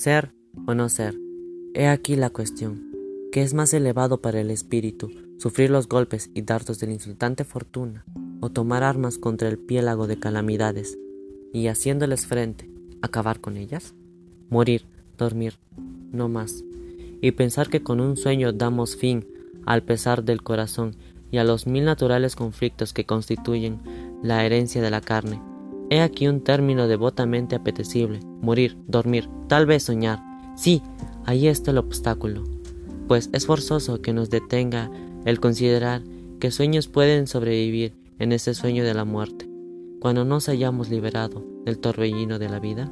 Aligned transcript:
Ser 0.00 0.32
o 0.66 0.72
no 0.72 0.88
ser. 0.88 1.14
He 1.74 1.86
aquí 1.86 2.16
la 2.16 2.30
cuestión. 2.30 2.90
¿Qué 3.32 3.42
es 3.42 3.52
más 3.52 3.74
elevado 3.74 4.22
para 4.22 4.40
el 4.40 4.50
espíritu? 4.50 5.10
¿Sufrir 5.36 5.68
los 5.68 5.88
golpes 5.88 6.30
y 6.32 6.40
dardos 6.40 6.78
de 6.78 6.86
la 6.86 6.94
insultante 6.94 7.44
fortuna? 7.44 8.06
¿O 8.40 8.48
tomar 8.48 8.82
armas 8.82 9.18
contra 9.18 9.50
el 9.50 9.58
piélago 9.58 10.06
de 10.06 10.18
calamidades 10.18 10.96
y 11.52 11.66
haciéndoles 11.66 12.26
frente, 12.26 12.70
acabar 13.02 13.40
con 13.40 13.58
ellas? 13.58 13.94
Morir, 14.48 14.86
dormir, 15.18 15.58
no 16.10 16.30
más. 16.30 16.64
Y 17.20 17.32
pensar 17.32 17.68
que 17.68 17.82
con 17.82 18.00
un 18.00 18.16
sueño 18.16 18.54
damos 18.54 18.96
fin 18.96 19.28
al 19.66 19.82
pesar 19.82 20.24
del 20.24 20.42
corazón 20.42 20.96
y 21.30 21.36
a 21.36 21.44
los 21.44 21.66
mil 21.66 21.84
naturales 21.84 22.36
conflictos 22.36 22.94
que 22.94 23.04
constituyen 23.04 23.82
la 24.22 24.46
herencia 24.46 24.80
de 24.80 24.90
la 24.90 25.02
carne. 25.02 25.49
He 25.90 26.00
aquí 26.00 26.28
un 26.28 26.40
término 26.40 26.86
devotamente 26.86 27.56
apetecible, 27.56 28.20
morir, 28.40 28.78
dormir, 28.86 29.28
tal 29.48 29.66
vez 29.66 29.82
soñar. 29.82 30.20
Sí, 30.56 30.82
ahí 31.26 31.48
está 31.48 31.72
el 31.72 31.78
obstáculo, 31.78 32.44
pues 33.08 33.28
es 33.32 33.44
forzoso 33.46 34.00
que 34.00 34.12
nos 34.12 34.30
detenga 34.30 34.88
el 35.24 35.40
considerar 35.40 36.02
que 36.38 36.52
sueños 36.52 36.86
pueden 36.86 37.26
sobrevivir 37.26 37.92
en 38.20 38.30
ese 38.30 38.54
sueño 38.54 38.84
de 38.84 38.94
la 38.94 39.04
muerte, 39.04 39.50
cuando 39.98 40.24
nos 40.24 40.48
hayamos 40.48 40.90
liberado 40.90 41.44
del 41.64 41.80
torbellino 41.80 42.38
de 42.38 42.48
la 42.48 42.60
vida. 42.60 42.90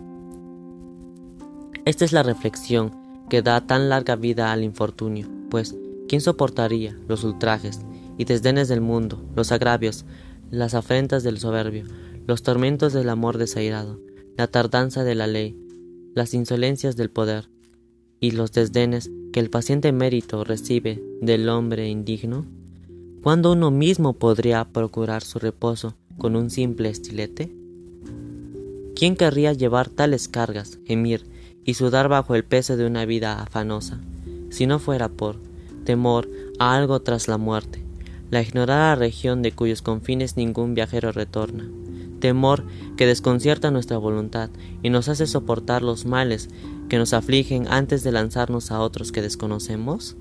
Esta 1.85 2.05
es 2.05 2.13
la 2.13 2.25
reflexión 2.25 2.93
que 3.31 3.43
da 3.43 3.65
tan 3.65 3.89
larga 3.89 4.17
vida 4.17 4.53
al 4.53 4.65
infortunio, 4.65 5.29
pues 5.51 5.77
¿quién 6.09 6.21
soportaría 6.21 6.99
los 7.07 7.23
ultrajes 7.23 7.81
y 8.17 8.25
desdenes 8.25 8.67
del 8.67 8.81
mundo, 8.81 9.23
los 9.37 9.53
agravios, 9.53 10.05
las 10.51 10.75
afrentas 10.75 11.23
del 11.23 11.39
soberbio, 11.39 11.85
los 12.29 12.43
tormentos 12.43 12.93
del 12.93 13.09
amor 13.09 13.39
desairado, 13.39 13.99
la 14.37 14.49
tardanza 14.49 15.03
de 15.03 15.15
la 15.15 15.27
ley, 15.27 15.59
las 16.15 16.35
insolencias 16.35 16.95
del 16.95 17.09
poder 17.09 17.49
y 18.21 18.33
los 18.33 18.53
desdenes 18.53 19.11
que 19.33 19.41
el 19.41 19.49
paciente 19.49 19.93
mérito 19.93 20.45
recibe 20.45 21.03
del 21.23 21.49
hombre 21.49 21.89
indigno? 21.89 22.45
¿Cuándo 23.23 23.53
uno 23.53 23.71
mismo 23.71 24.13
podría 24.13 24.63
procurar 24.67 25.25
su 25.25 25.39
reposo 25.39 25.95
con 26.19 26.37
un 26.37 26.51
simple 26.51 26.91
estilete? 26.91 27.51
¿Quién 28.95 29.17
querría 29.17 29.55
llevar 29.55 29.89
tales 29.89 30.29
cargas, 30.29 30.79
gemir 30.85 31.25
y 31.65 31.75
sudar 31.75 32.09
bajo 32.11 32.35
el 32.35 32.45
peso 32.45 32.77
de 32.77 32.85
una 32.85 33.07
vida 33.07 33.41
afanosa, 33.41 34.01
si 34.51 34.67
no 34.67 34.79
fuera 34.79 35.09
por 35.09 35.37
temor 35.85 36.29
a 36.59 36.77
algo 36.77 37.01
tras 37.01 37.27
la 37.27 37.39
muerte, 37.39 37.83
la 38.31 38.43
ignorada 38.43 38.97
región 38.97 39.41
de 39.41 39.53
cuyos 39.53 39.81
confines 39.81 40.37
ningún 40.37 40.75
viajero 40.75 41.11
retorna, 41.11 41.67
temor 42.19 42.65
que 42.97 43.07
desconcierta 43.07 43.71
nuestra 43.71 43.99
voluntad 43.99 44.51
y 44.83 44.91
nos 44.91 45.09
hace 45.09 45.27
soportar 45.27 45.83
los 45.83 46.07
males 46.07 46.49
que 46.89 46.99
nos 46.99 47.13
afligen 47.13 47.67
antes 47.69 48.03
de 48.03 48.13
lanzarnos 48.13 48.71
a 48.71 48.81
otros 48.81 49.13
que 49.13 49.23
desconocemos? 49.23 50.17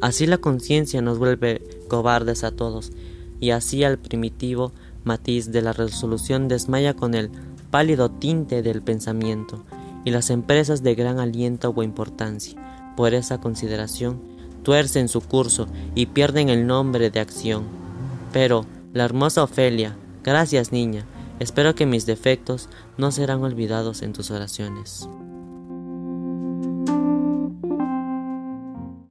Así 0.00 0.26
la 0.26 0.38
conciencia 0.38 1.00
nos 1.00 1.18
vuelve 1.18 1.62
cobardes 1.88 2.44
a 2.44 2.50
todos, 2.50 2.92
y 3.40 3.50
así 3.50 3.84
al 3.84 3.98
primitivo 3.98 4.72
matiz 5.04 5.52
de 5.52 5.62
la 5.62 5.72
resolución 5.72 6.48
desmaya 6.48 6.94
con 6.94 7.14
el 7.14 7.30
pálido 7.70 8.10
tinte 8.10 8.62
del 8.62 8.82
pensamiento, 8.82 9.64
y 10.04 10.10
las 10.10 10.30
empresas 10.30 10.82
de 10.82 10.94
gran 10.94 11.18
aliento 11.18 11.72
o 11.74 11.82
importancia, 11.82 12.94
por 12.96 13.14
esa 13.14 13.38
consideración, 13.38 14.20
tuercen 14.62 15.08
su 15.08 15.20
curso 15.20 15.66
y 15.94 16.06
pierden 16.06 16.48
el 16.48 16.66
nombre 16.66 17.10
de 17.10 17.20
acción. 17.20 17.64
Pero, 18.32 18.66
la 18.92 19.04
hermosa 19.04 19.42
Ofelia, 19.42 19.96
gracias 20.22 20.72
niña, 20.72 21.06
espero 21.40 21.74
que 21.74 21.86
mis 21.86 22.06
defectos 22.06 22.68
no 22.96 23.10
serán 23.12 23.42
olvidados 23.42 24.02
en 24.02 24.12
tus 24.12 24.30
oraciones. 24.30 25.08